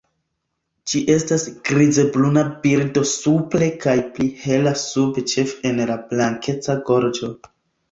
Ĝi 0.93 1.01
estas 1.15 1.43
grizbruna 1.69 2.43
birdo 2.63 3.03
supre 3.11 3.69
kaj 3.85 3.95
pli 4.17 4.29
hela 4.47 4.75
sube 4.87 5.27
ĉefe 5.35 5.71
en 5.73 5.85
la 5.93 6.01
blankeca 6.11 6.81
gorĝo. 6.91 7.33